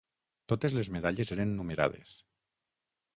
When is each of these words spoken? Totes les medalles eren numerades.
Totes 0.53 0.75
les 0.77 0.87
medalles 0.95 1.31
eren 1.35 1.53
numerades. 1.59 2.15